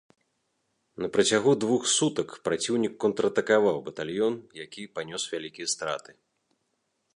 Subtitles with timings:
[1.03, 4.33] На працягу двух сутак праціўнік контратакаваў батальён,
[4.65, 6.11] які панёс вялікія страты.